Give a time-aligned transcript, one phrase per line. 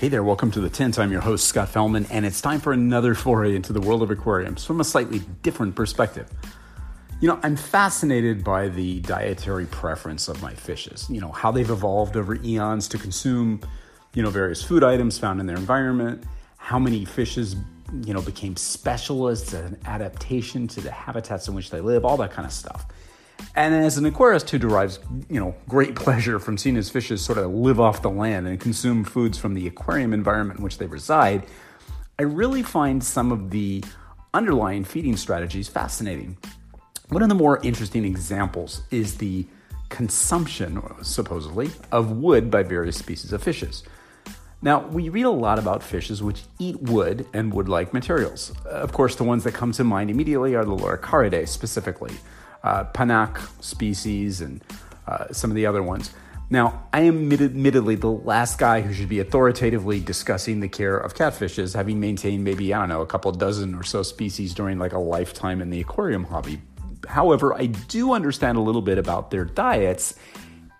[0.00, 0.98] Hey there, welcome to the Tint.
[0.98, 4.10] I'm your host, Scott Fellman, and it's time for another foray into the world of
[4.10, 6.28] aquariums from a slightly different perspective.
[7.20, 11.70] You know, I'm fascinated by the dietary preference of my fishes, you know, how they've
[11.70, 13.60] evolved over eons to consume,
[14.14, 16.24] you know, various food items found in their environment,
[16.56, 17.54] how many fishes,
[18.04, 22.16] you know, became specialists at an adaptation to the habitats in which they live, all
[22.16, 22.84] that kind of stuff.
[23.56, 24.98] And as an aquarist who derives,
[25.28, 28.58] you know, great pleasure from seeing his fishes sort of live off the land and
[28.58, 31.46] consume foods from the aquarium environment in which they reside,
[32.18, 33.84] I really find some of the
[34.32, 36.36] underlying feeding strategies fascinating.
[37.08, 39.46] One of the more interesting examples is the
[39.88, 43.84] consumption, supposedly, of wood by various species of fishes.
[44.62, 48.50] Now, we read a lot about fishes which eat wood and wood like materials.
[48.64, 52.12] Of course, the ones that come to mind immediately are the Loricariidae specifically
[52.64, 54.64] uh, Panaque species and
[55.06, 56.12] uh, some of the other ones.
[56.50, 61.14] Now, I am admittedly the last guy who should be authoritatively discussing the care of
[61.14, 64.92] catfishes, having maintained maybe, I don't know, a couple dozen or so species during like
[64.92, 66.60] a lifetime in the aquarium hobby.
[67.08, 70.14] However, I do understand a little bit about their diets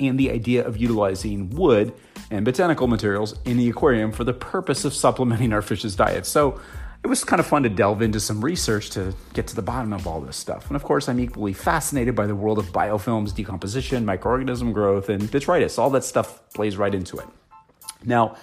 [0.00, 1.92] and the idea of utilizing wood
[2.30, 6.26] and botanical materials in the aquarium for the purpose of supplementing our fish's diet.
[6.26, 6.60] So,
[7.04, 9.92] it was kind of fun to delve into some research to get to the bottom
[9.92, 10.66] of all this stuff.
[10.68, 15.30] And of course, I'm equally fascinated by the world of biofilms, decomposition, microorganism growth, and
[15.30, 15.78] detritus.
[15.78, 17.26] All that stuff plays right into it.
[18.06, 18.36] Now,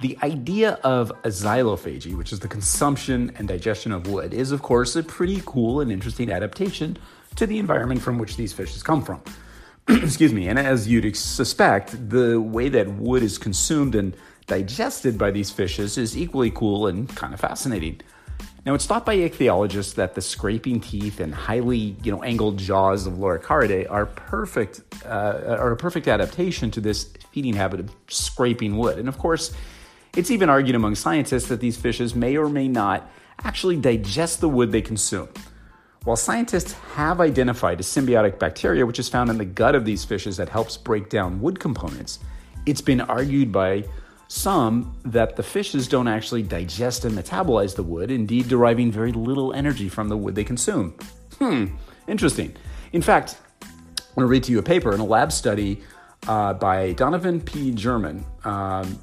[0.00, 4.94] the idea of xylophagy, which is the consumption and digestion of wood, is of course
[4.94, 6.98] a pretty cool and interesting adaptation
[7.34, 9.20] to the environment from which these fishes come from.
[9.88, 10.46] Excuse me.
[10.46, 15.98] And as you'd suspect, the way that wood is consumed and digested by these fishes
[15.98, 18.00] is equally cool and kind of fascinating.
[18.64, 23.06] Now, it's thought by ichthyologists that the scraping teeth and highly, you know, angled jaws
[23.06, 28.76] of Loricariidae are perfect, uh, are a perfect adaptation to this feeding habit of scraping
[28.76, 28.98] wood.
[28.98, 29.52] And of course,
[30.16, 33.08] it's even argued among scientists that these fishes may or may not
[33.44, 35.28] actually digest the wood they consume.
[36.02, 40.04] While scientists have identified a symbiotic bacteria which is found in the gut of these
[40.04, 42.18] fishes that helps break down wood components,
[42.64, 43.84] it's been argued by
[44.28, 49.52] some that the fishes don't actually digest and metabolize the wood, indeed, deriving very little
[49.52, 50.94] energy from the wood they consume.
[51.38, 51.66] Hmm,
[52.08, 52.56] interesting.
[52.92, 53.66] In fact, I
[54.16, 55.82] want to read to you a paper in a lab study
[56.26, 57.70] uh, by Donovan P.
[57.72, 58.24] German.
[58.44, 58.98] Um,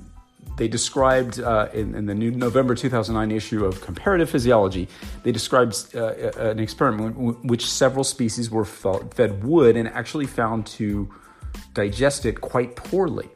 [0.57, 4.88] they described uh, in, in, the new November 2009 issue of Comparative Physiology,
[5.23, 10.67] they described uh, an experiment in which several species were fed wood and actually found
[10.67, 11.11] to
[11.73, 13.29] digest it quite poorly.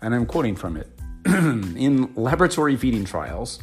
[0.00, 0.99] And I'm quoting from it.
[1.26, 3.58] in laboratory feeding trials,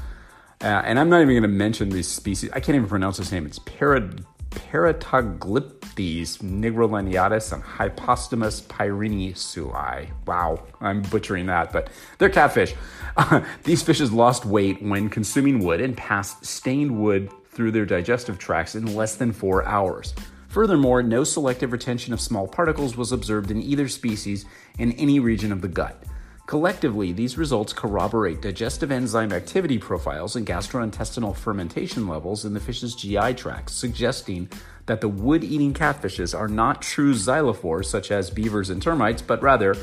[0.62, 2.50] uh, and I'm not even going to mention these species.
[2.52, 3.46] I can't even pronounce this name.
[3.46, 10.10] It's Parad- Paratoglyptes nigrolineatus and Hypostomus pyrineusi.
[10.26, 12.74] Wow, I'm butchering that, but they're catfish.
[13.64, 18.76] These fishes lost weight when consuming wood and passed stained wood through their digestive tracts
[18.76, 20.14] in less than four hours.
[20.48, 24.46] Furthermore, no selective retention of small particles was observed in either species
[24.80, 26.02] in any region of the gut.
[26.48, 32.96] Collectively, these results corroborate digestive enzyme activity profiles and gastrointestinal fermentation levels in the fish's
[32.96, 34.50] GI tract, suggesting
[34.86, 39.44] that the wood eating catfishes are not true xylophores such as beavers and termites, but
[39.44, 39.76] rather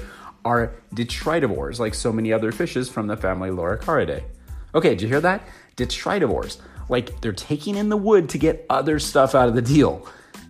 [0.43, 4.23] are detritivores like so many other fishes from the family Loricariidae.
[4.75, 5.47] Okay, did you hear that?
[5.77, 6.63] Detritivores.
[6.89, 10.09] Like they're taking in the wood to get other stuff out of the deal.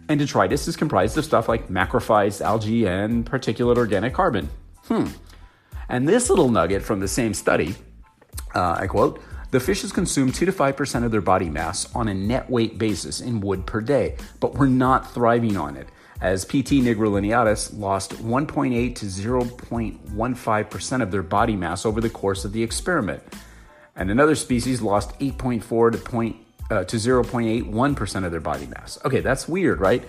[0.08, 4.48] And detritus is comprised of stuff like macrophytes, algae, and particulate organic carbon.
[4.84, 5.06] Hmm.
[5.88, 7.74] And this little nugget from the same study,
[8.54, 9.20] uh, I quote,
[9.50, 13.20] the fishes consume 2 to 5% of their body mass on a net weight basis
[13.20, 15.88] in wood per day, but were not thriving on it,
[16.20, 22.52] as PT nigrolineatus lost 1.8 to 0.15% of their body mass over the course of
[22.52, 23.22] the experiment.
[23.94, 26.36] And another species lost 8.4 to, point,
[26.70, 28.98] uh, to 0.81% of their body mass.
[29.04, 30.02] Okay, that's weird, right?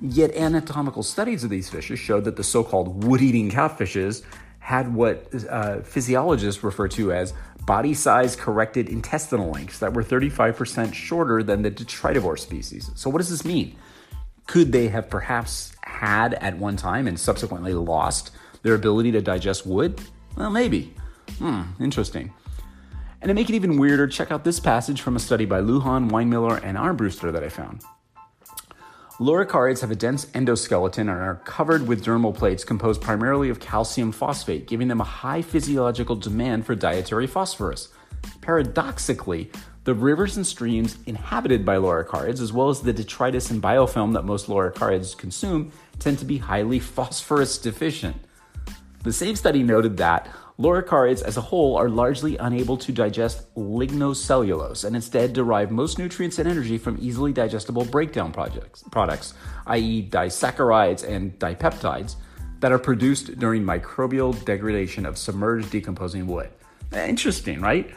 [0.00, 4.22] Yet anatomical studies of these fishes showed that the so called wood eating catfishes
[4.60, 7.34] had what uh, physiologists refer to as
[7.66, 12.90] body size corrected intestinal lengths that were 35% shorter than the detritivore species.
[12.94, 13.76] So, what does this mean?
[14.46, 18.30] Could they have perhaps had at one time and subsequently lost
[18.62, 20.00] their ability to digest wood?
[20.36, 20.94] Well, maybe.
[21.38, 22.32] Hmm, interesting.
[23.22, 26.10] And to make it even weirder, check out this passage from a study by Lujan,
[26.10, 27.82] Winemiller, and Armbruster that I found.
[29.20, 34.12] Loricariids have a dense endoskeleton and are covered with dermal plates composed primarily of calcium
[34.12, 37.88] phosphate, giving them a high physiological demand for dietary phosphorus.
[38.40, 39.50] Paradoxically,
[39.84, 44.24] the rivers and streams inhabited by loricariids, as well as the detritus and biofilm that
[44.24, 48.16] most loricariids consume, tend to be highly phosphorus deficient.
[49.02, 50.28] The same study noted that
[50.60, 56.38] loricariids as a whole are largely unable to digest lignocellulose and instead derive most nutrients
[56.38, 59.32] and energy from easily digestible breakdown projects, products,
[59.68, 62.16] i.e., disaccharides and dipeptides,
[62.60, 66.50] that are produced during microbial degradation of submerged decomposing wood.
[66.92, 67.90] Interesting, right?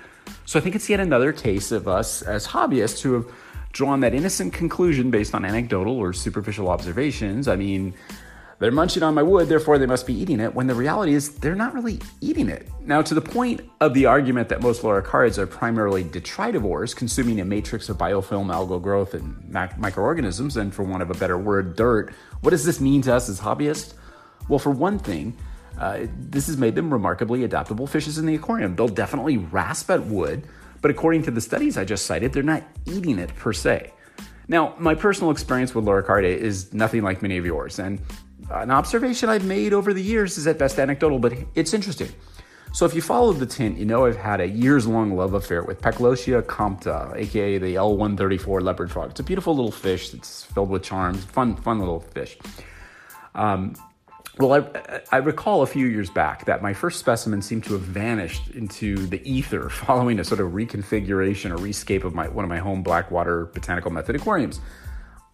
[0.45, 3.25] So I think it's yet another case of us as hobbyists who have
[3.73, 7.49] drawn that innocent conclusion based on anecdotal or superficial observations.
[7.49, 7.93] I mean,
[8.59, 11.35] they're munching on my wood, therefore they must be eating it, when the reality is
[11.35, 12.69] they're not really eating it.
[12.85, 17.45] Now, to the point of the argument that most loricariids are primarily detritivores, consuming a
[17.45, 21.75] matrix of biofilm, algal growth, and mac- microorganisms, and for want of a better word,
[21.75, 23.93] dirt, what does this mean to us as hobbyists?
[24.47, 25.35] Well, for one thing,
[25.79, 28.75] uh, this has made them remarkably adaptable fishes in the aquarium.
[28.75, 30.47] They'll definitely rasp at wood,
[30.81, 33.93] but according to the studies I just cited, they're not eating it per se.
[34.47, 38.01] Now, my personal experience with Loricariidae is nothing like many of yours, and
[38.51, 42.09] an observation I've made over the years is at best anecdotal, but it's interesting.
[42.73, 45.79] So if you followed the tint, you know I've had a years-long love affair with
[45.79, 49.11] Peckoltia compta, aka the L134 leopard frog.
[49.11, 52.35] It's a beautiful little fish that's filled with charms, fun, fun little fish.
[53.35, 53.75] Um,
[54.39, 57.83] well, I, I, recall a few years back that my first specimen seemed to have
[57.83, 62.49] vanished into the ether following a sort of reconfiguration or rescape of my one of
[62.49, 64.59] my home Blackwater botanical method aquariums.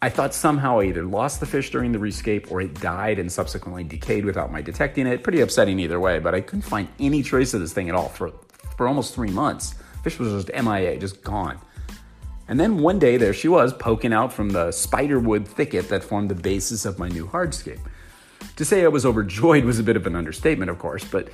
[0.02, 3.30] I thought somehow I either lost the fish during the rescape or it died and
[3.30, 5.24] subsequently decayed without my detecting it.
[5.24, 8.08] Pretty upsetting either way, but I couldn't find any trace of this thing at all
[8.08, 8.32] for,
[8.78, 9.76] for almost three months.
[10.04, 11.60] Fish was just MIA, just gone.
[12.48, 16.30] And then one day there she was, poking out from the spiderwood thicket that formed
[16.30, 17.82] the basis of my new hardscape.
[18.56, 21.28] To say I was overjoyed was a bit of an understatement, of course, but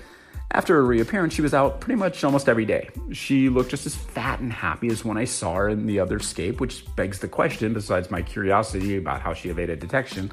[0.52, 2.90] after her reappearance, she was out pretty much almost every day.
[3.12, 6.20] She looked just as fat and happy as when I saw her in the other
[6.20, 10.32] scape, which begs the question, besides my curiosity about how she evaded detection,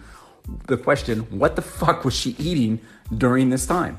[0.66, 2.80] the question what the fuck was she eating
[3.16, 3.98] during this time?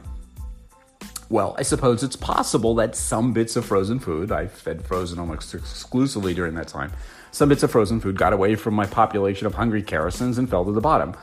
[1.30, 5.56] Well, I suppose it's possible that some bits of frozen food, I fed frozen almost
[5.56, 6.92] exclusively during that time,
[7.32, 10.64] some bits of frozen food got away from my population of hungry characins and fell
[10.64, 11.16] to the bottom.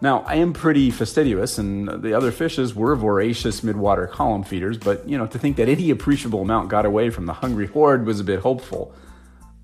[0.00, 5.08] Now, I am pretty fastidious, and the other fishes were voracious midwater column feeders, but
[5.08, 8.20] you know, to think that any appreciable amount got away from the hungry horde was
[8.20, 8.94] a bit hopeful.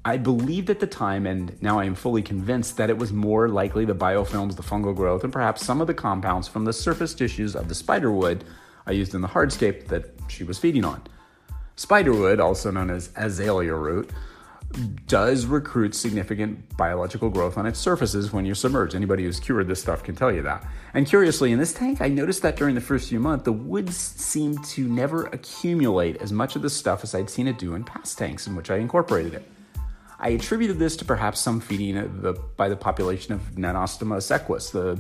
[0.05, 3.49] I believed at the time, and now I am fully convinced, that it was more
[3.49, 7.15] likely the biofilms, the fungal growth, and perhaps some of the compounds from the surface
[7.15, 8.43] tissues of the spiderwood
[8.87, 11.01] I used in the hardscape that she was feeding on.
[11.77, 14.11] Spiderwood, also known as azalea root,
[15.07, 18.95] does recruit significant biological growth on its surfaces when you're submerged.
[18.95, 20.67] Anybody who's cured this stuff can tell you that.
[20.95, 23.97] And curiously, in this tank, I noticed that during the first few months, the woods
[23.97, 27.85] seemed to never accumulate as much of the stuff as I'd seen it do in
[27.85, 29.51] past tanks in which I incorporated it.
[30.19, 34.99] I attributed this to perhaps some feeding the, by the population of Nannostomus eques, the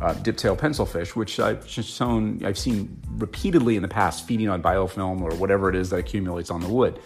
[0.00, 5.20] uh, diptail pencilfish, which I've shown, I've seen repeatedly in the past feeding on biofilm
[5.20, 6.98] or whatever it is that accumulates on the wood.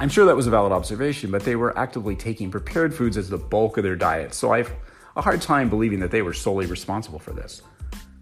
[0.00, 3.28] I'm sure that was a valid observation, but they were actively taking prepared foods as
[3.28, 4.72] the bulk of their diet, so I've
[5.14, 7.60] a hard time believing that they were solely responsible for this.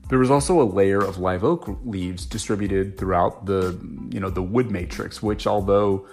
[0.08, 3.78] There was also a layer of live oak leaves distributed throughout the,
[4.10, 6.08] you know, the wood matrix, which although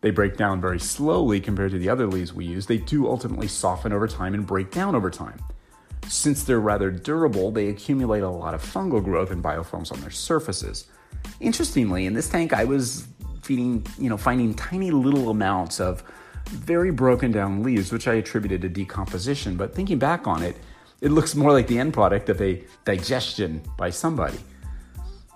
[0.00, 3.46] they break down very slowly compared to the other leaves we use, they do ultimately
[3.46, 5.38] soften over time and break down over time.
[6.08, 10.10] Since they're rather durable, they accumulate a lot of fungal growth and biofilms on their
[10.10, 10.88] surfaces.
[11.38, 13.06] Interestingly, in this tank, I was
[13.46, 16.02] feeding, you know, finding tiny little amounts of
[16.48, 19.56] very broken down leaves, which I attributed to decomposition.
[19.56, 20.56] But thinking back on it,
[21.00, 24.38] it looks more like the end product of a digestion by somebody.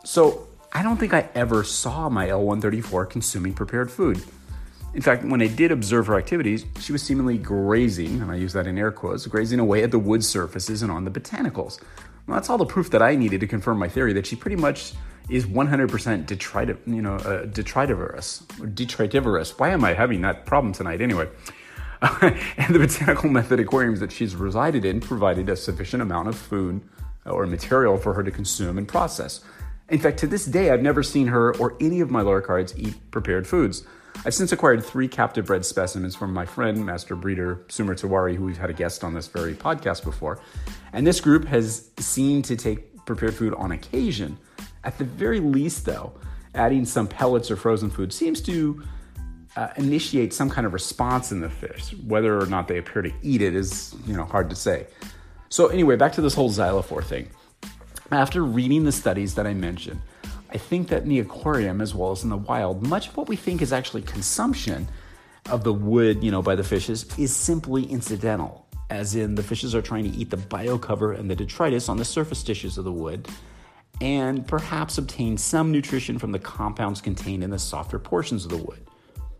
[0.05, 4.23] So I don't think I ever saw my L134 consuming prepared food.
[4.93, 8.53] In fact, when I did observe her activities, she was seemingly grazing, and I use
[8.55, 11.81] that in air quotes, grazing away at the wood surfaces and on the botanicals.
[12.27, 14.57] Well, that's all the proof that I needed to confirm my theory that she pretty
[14.57, 14.93] much
[15.29, 18.43] is 100% detritiv- you know, uh, detritivorous
[18.75, 19.59] detritivorous.
[19.59, 21.29] Why am I having that problem tonight anyway?
[22.03, 26.81] and the botanical method aquariums that she's resided in provided a sufficient amount of food
[27.27, 29.41] or material for her to consume and process.
[29.91, 33.11] In fact, to this day, I've never seen her or any of my loricariids eat
[33.11, 33.85] prepared foods.
[34.23, 38.45] I've since acquired three captive bred specimens from my friend, master breeder Sumer Tiwari, who
[38.45, 40.41] we've had a guest on this very podcast before.
[40.93, 44.37] And this group has seen to take prepared food on occasion.
[44.85, 46.13] At the very least, though,
[46.55, 48.83] adding some pellets or frozen food seems to
[49.57, 51.95] uh, initiate some kind of response in the fish.
[52.07, 54.87] Whether or not they appear to eat it is, you know, hard to say.
[55.49, 57.31] So anyway, back to this whole xylophore thing.
[58.13, 60.03] After reading the studies that I mentioned,
[60.53, 63.29] I think that in the aquarium as well as in the wild, much of what
[63.29, 64.89] we think is actually consumption
[65.49, 68.67] of the wood, you know, by the fishes is simply incidental.
[68.91, 72.05] As in, the fishes are trying to eat the biocover and the detritus on the
[72.05, 73.29] surface tissues of the wood,
[74.01, 78.57] and perhaps obtain some nutrition from the compounds contained in the softer portions of the
[78.57, 78.85] wood.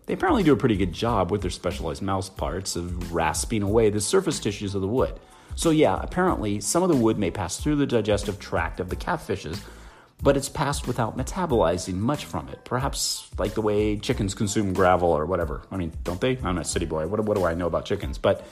[0.07, 3.91] They apparently do a pretty good job with their specialized mouth parts of rasping away
[3.91, 5.19] the surface tissues of the wood.
[5.57, 8.97] So, yeah, apparently some of the wood may pass through the digestive tract of the
[8.97, 9.61] catfishes,
[10.23, 12.65] but it's passed without metabolizing much from it.
[12.65, 15.63] Perhaps like the way chickens consume gravel or whatever.
[15.71, 16.37] I mean, don't they?
[16.39, 17.07] I'm not a city boy.
[17.07, 18.19] What, what do I know about chickens?
[18.19, 18.47] But,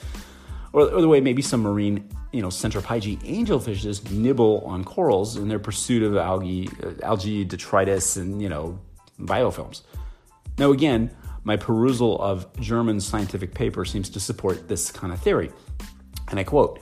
[0.72, 5.48] or, or the way maybe some marine, you know, centropyge angelfishes nibble on corals in
[5.48, 8.78] their pursuit of algae, uh, algae detritus and, you know,
[9.20, 9.82] biofilms.
[10.58, 11.10] Now, again,
[11.44, 15.50] my perusal of German scientific paper seems to support this kind of theory.
[16.28, 16.80] And I quote,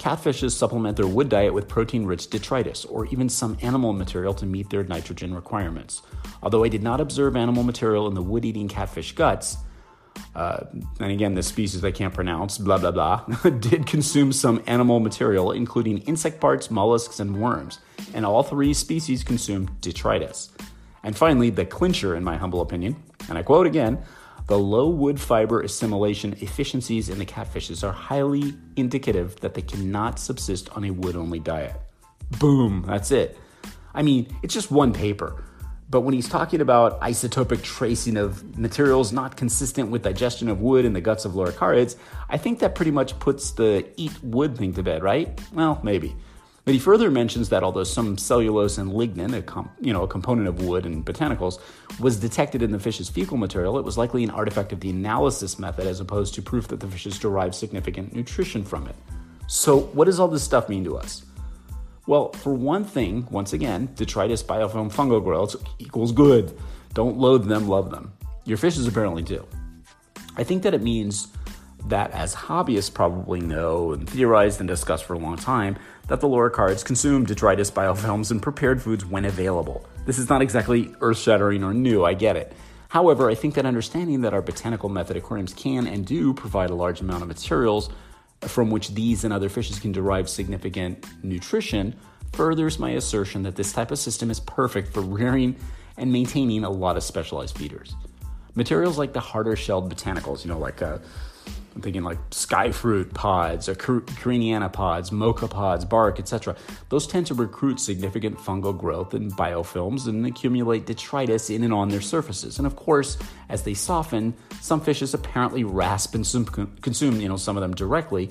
[0.00, 4.46] Catfishes supplement their wood diet with protein rich detritus or even some animal material to
[4.46, 6.00] meet their nitrogen requirements.
[6.42, 9.58] Although I did not observe animal material in the wood eating catfish guts,
[10.34, 10.64] uh,
[11.00, 13.26] and again, the species I can't pronounce, blah, blah, blah,
[13.60, 17.78] did consume some animal material, including insect parts, mollusks, and worms.
[18.14, 20.48] And all three species consumed detritus.
[21.02, 22.96] And finally, the clincher, in my humble opinion,
[23.28, 24.02] and I quote again
[24.50, 30.18] the low wood fiber assimilation efficiencies in the catfishes are highly indicative that they cannot
[30.18, 31.80] subsist on a wood only diet.
[32.40, 33.38] Boom, that's it.
[33.94, 35.44] I mean, it's just one paper.
[35.88, 40.84] But when he's talking about isotopic tracing of materials not consistent with digestion of wood
[40.84, 41.94] in the guts of loricariids,
[42.28, 45.40] I think that pretty much puts the eat wood thing to bed, right?
[45.52, 46.16] Well, maybe.
[46.64, 50.08] But he further mentions that although some cellulose and lignin, a com- you know, a
[50.08, 51.58] component of wood and botanicals,
[51.98, 55.58] was detected in the fish's fecal material, it was likely an artifact of the analysis
[55.58, 58.94] method as opposed to proof that the fishes derived significant nutrition from it.
[59.46, 61.24] So, what does all this stuff mean to us?
[62.06, 66.56] Well, for one thing, once again, detritus biofilm fungal growths equals good.
[66.92, 68.12] Don't loathe them, love them.
[68.44, 69.46] Your fishes apparently do.
[70.36, 71.28] I think that it means
[71.86, 75.76] that, as hobbyists probably know and theorized and discussed for a long time,
[76.10, 79.86] that the loricariids consume detritus biofilms and prepared foods when available.
[80.06, 82.52] This is not exactly earth shattering or new, I get it.
[82.88, 86.74] However, I think that understanding that our botanical method aquariums can and do provide a
[86.74, 87.90] large amount of materials
[88.40, 91.94] from which these and other fishes can derive significant nutrition
[92.32, 95.54] furthers my assertion that this type of system is perfect for rearing
[95.96, 97.94] and maintaining a lot of specialized feeders.
[98.56, 100.98] Materials like the harder shelled botanicals, you know, like uh,
[101.74, 106.56] I'm thinking like sky fruit pods, or Cariniana pods, mocha pods, bark, etc.
[106.88, 111.88] Those tend to recruit significant fungal growth and biofilms and accumulate detritus in and on
[111.88, 112.58] their surfaces.
[112.58, 113.16] And of course,
[113.48, 116.26] as they soften, some fishes apparently rasp and
[116.82, 118.30] consume, you know, some of them directly,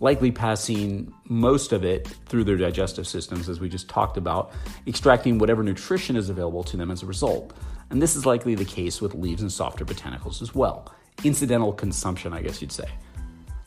[0.00, 4.52] likely passing most of it through their digestive systems, as we just talked about,
[4.86, 7.52] extracting whatever nutrition is available to them as a result.
[7.90, 10.90] And this is likely the case with leaves and softer botanicals as well
[11.24, 12.88] incidental consumption, I guess you'd say.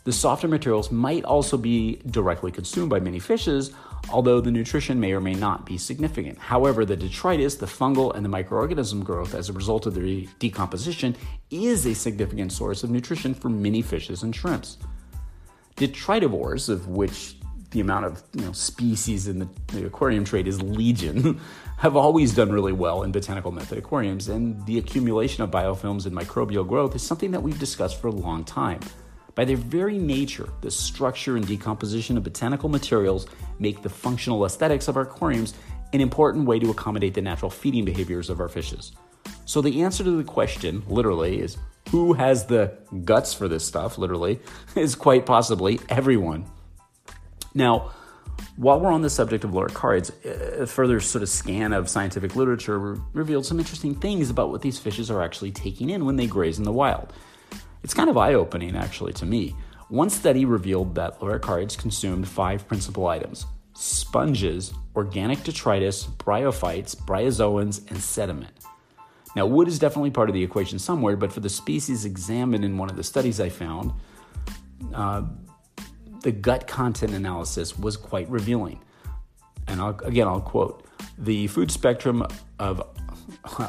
[0.06, 3.72] The softer materials might also be directly consumed by many fishes,
[4.12, 6.38] although the nutrition may or may not be significant.
[6.38, 11.16] However, the detritus, the fungal, and the microorganism growth as a result of the decomposition
[11.50, 14.78] is a significant source of nutrition for many fishes and shrimps.
[15.76, 17.38] Detritivores, of which
[17.72, 21.40] the amount of you know, species in the, the aquarium trade is legion,
[21.78, 26.16] have always done really well in botanical method aquariums, and the accumulation of biofilms and
[26.16, 28.80] microbial growth is something that we've discussed for a long time.
[29.36, 33.28] By their very nature, the structure and decomposition of botanical materials
[33.60, 35.54] make the functional aesthetics of our aquariums
[35.92, 38.94] an important way to accommodate the natural feeding behaviors of our fishes.
[39.46, 41.58] So, the answer to the question, literally, is
[41.90, 44.40] who has the guts for this stuff, literally,
[44.76, 46.46] is quite possibly everyone.
[47.56, 47.92] Now,
[48.58, 50.12] while we're on the subject of loricariids,
[50.62, 54.78] a further sort of scan of scientific literature revealed some interesting things about what these
[54.78, 57.14] fishes are actually taking in when they graze in the wild.
[57.82, 59.56] It's kind of eye opening, actually, to me.
[59.90, 63.46] One study revealed that loricariids consumed five principal items
[63.78, 68.54] sponges, organic detritus, bryophytes, bryozoans, and sediment.
[69.36, 72.78] Now, wood is definitely part of the equation somewhere, but for the species examined in
[72.78, 73.92] one of the studies I found,
[74.94, 75.24] uh,
[76.26, 78.80] the gut content analysis was quite revealing.
[79.68, 80.84] And I'll, again, I'll quote
[81.20, 82.26] The food spectrum
[82.58, 82.82] of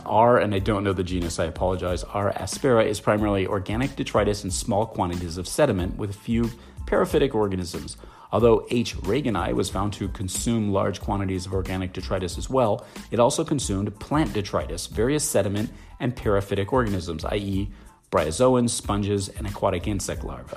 [0.07, 2.33] R, and I don't know the genus, I apologize, R.
[2.33, 6.51] aspera is primarily organic detritus and small quantities of sediment with a few
[6.87, 7.99] periphytic organisms.
[8.33, 8.97] Although H.
[9.03, 14.01] regani was found to consume large quantities of organic detritus as well, it also consumed
[14.01, 15.71] plant detritus, various sediment,
[16.01, 17.69] and periphytic organisms, i.e.,
[18.11, 20.57] bryozoans, sponges, and aquatic insect larvae.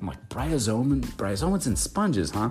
[0.00, 2.50] I'm like, bryozoan, bryozoans and sponges, huh?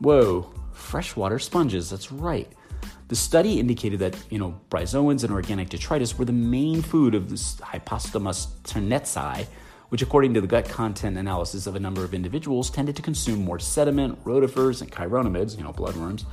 [0.00, 2.50] Whoa, freshwater sponges, that's right.
[3.08, 7.30] The study indicated that, you know, bryozoans and organic detritus were the main food of
[7.30, 9.46] this Hypostomus ternetzi,
[9.88, 13.42] which, according to the gut content analysis of a number of individuals, tended to consume
[13.42, 16.24] more sediment, rotifers, and chironomids, you know, bloodworms,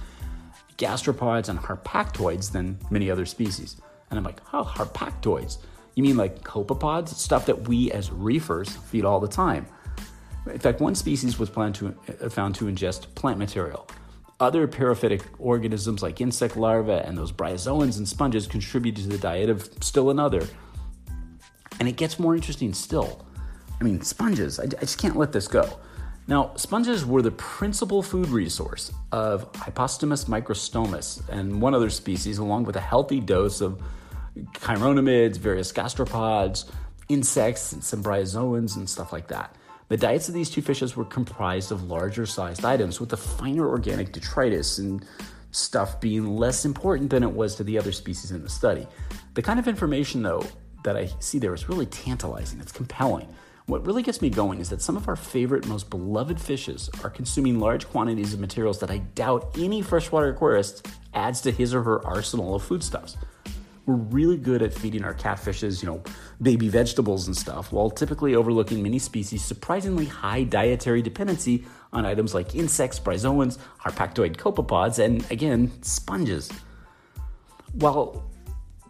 [0.77, 3.77] gastropods, and harpactoids than many other species.
[4.10, 5.60] And I'm like, oh, harpactoids?
[5.96, 7.10] You mean like copepods?
[7.10, 9.65] Stuff that we as reefers feed all the time.
[10.45, 13.87] In fact, one species was to, uh, found to ingest plant material.
[14.39, 19.49] Other periphytic organisms like insect larvae and those bryozoans and sponges contribute to the diet
[19.49, 20.45] of still another.
[21.79, 23.25] And it gets more interesting still.
[23.79, 25.79] I mean, sponges, I, I just can't let this go.
[26.27, 32.63] Now, sponges were the principal food resource of Hypostomus microstomus and one other species, along
[32.63, 33.81] with a healthy dose of
[34.53, 36.65] chironomids, various gastropods,
[37.09, 39.55] insects, and some bryozoans, and stuff like that.
[39.88, 43.68] The diets of these two fishes were comprised of larger sized items, with the finer
[43.68, 45.06] organic detritus and
[45.51, 48.88] stuff being less important than it was to the other species in the study.
[49.36, 50.44] The kind of information, though,
[50.84, 53.27] that I see there is really tantalizing, it's compelling.
[53.68, 57.10] What really gets me going is that some of our favorite, most beloved fishes are
[57.10, 61.82] consuming large quantities of materials that I doubt any freshwater aquarist adds to his or
[61.82, 63.18] her arsenal of foodstuffs.
[63.86, 66.04] We're really good at feeding our catfishes, you know,
[66.42, 72.34] baby vegetables and stuff, while typically overlooking many species' surprisingly high dietary dependency on items
[72.34, 76.51] like insects, bryozoans, harpactoid copepods, and again, sponges.
[77.74, 78.24] While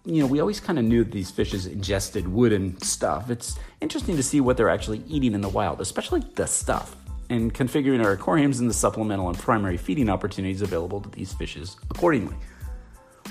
[0.06, 3.30] you know, we always kind of knew that these fishes ingested wood and stuff.
[3.32, 6.96] It's interesting to see what they're actually eating in the wild, especially the stuff,
[7.30, 11.78] and configuring our aquariums and the supplemental and primary feeding opportunities available to these fishes
[11.90, 12.36] accordingly.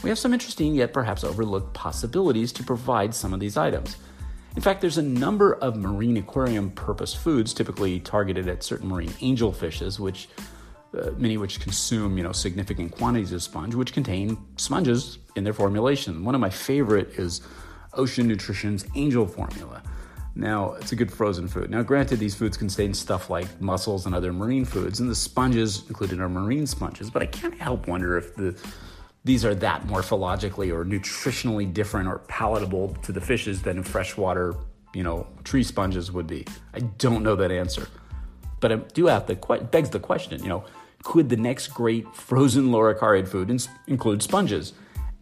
[0.05, 3.97] We have some interesting yet perhaps overlooked possibilities to provide some of these items.
[4.55, 9.09] In fact, there's a number of marine aquarium purpose foods typically targeted at certain marine
[9.23, 10.29] angelfishes, which
[10.95, 15.55] uh, many which consume you know significant quantities of sponge, which contain sponges in their
[15.55, 16.23] formulation.
[16.23, 17.41] One of my favorite is
[17.95, 19.83] Ocean Nutrition's Angel Formula.
[20.37, 21.71] Now, it's a good frozen food.
[21.71, 25.89] Now, granted, these foods contain stuff like mussels and other marine foods, and the sponges
[25.89, 28.55] included are marine sponges, but I can't help wonder if the
[29.25, 34.55] these are that morphologically or nutritionally different or palatable to the fishes than freshwater,
[34.95, 36.47] you know, tree sponges would be.
[36.75, 37.89] I don't know that answer.
[38.61, 39.35] But I do have to
[39.71, 40.65] begs the question, you know,
[41.03, 44.73] could the next great frozen loricarid food include sponges?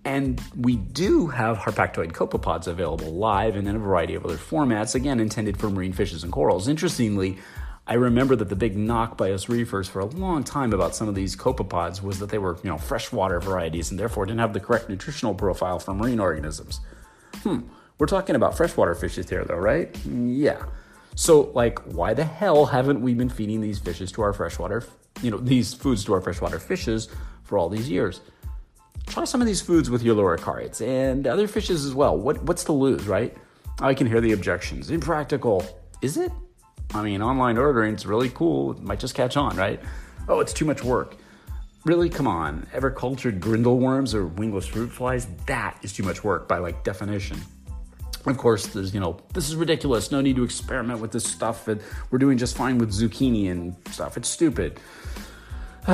[0.04, 4.96] And we do have harpactoid copepods available live and in a variety of other formats,
[4.96, 6.66] again, intended for marine fishes and corals.
[6.66, 7.38] Interestingly,
[7.86, 11.08] I remember that the big knock by us reefers for a long time about some
[11.08, 14.52] of these copepods was that they were, you know, freshwater varieties and therefore didn't have
[14.52, 16.80] the correct nutritional profile for marine organisms.
[17.42, 17.60] Hmm,
[17.98, 19.96] we're talking about freshwater fishes here, though, right?
[20.06, 20.64] Yeah.
[21.16, 24.84] So, like, why the hell haven't we been feeding these fishes to our freshwater,
[25.20, 27.08] you know, these foods to our freshwater fishes
[27.42, 28.20] for all these years?
[29.06, 32.16] Try some of these foods with your loricarids and other fishes as well.
[32.16, 33.36] What, what's to lose, right?
[33.80, 34.90] I can hear the objections.
[34.90, 35.64] Impractical.
[36.00, 36.30] Is it?
[36.94, 38.72] I mean, online ordering is really cool.
[38.72, 39.80] It might just catch on, right?
[40.28, 41.16] Oh, it's too much work.
[41.84, 42.66] Really, come on.
[42.72, 45.26] Ever cultured grindal worms or wingless fruit flies?
[45.46, 47.38] That is too much work by like definition.
[48.24, 50.12] Of course, there's, you know, this is ridiculous.
[50.12, 51.66] No need to experiment with this stuff.
[51.66, 54.16] And we're doing just fine with zucchini and stuff.
[54.16, 54.78] It's stupid.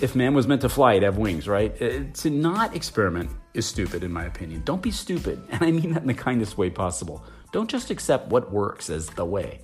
[0.00, 1.80] if man was meant to fly, he'd have wings, right?
[1.80, 4.62] Uh, to not experiment is stupid, in my opinion.
[4.64, 5.40] Don't be stupid.
[5.52, 7.24] And I mean that in the kindest way possible.
[7.52, 9.60] Don't just accept what works as the way.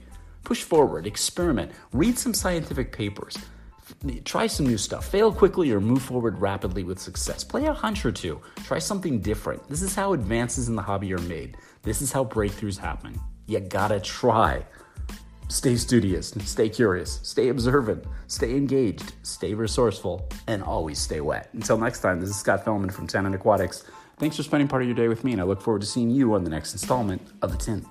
[0.47, 3.37] Push forward, experiment, read some scientific papers,
[4.25, 7.43] try some new stuff, fail quickly or move forward rapidly with success.
[7.43, 9.69] Play a hunch or two, try something different.
[9.69, 11.57] This is how advances in the hobby are made.
[11.83, 13.19] This is how breakthroughs happen.
[13.49, 14.65] You gotta try.
[15.49, 21.49] Stay studious, stay curious, stay observant, stay engaged, stay resourceful, and always stay wet.
[21.55, 23.83] Until next time, this is Scott Fellman from Tannin Aquatics.
[24.19, 26.09] Thanks for spending part of your day with me, and I look forward to seeing
[26.09, 27.85] you on the next installment of The Tint.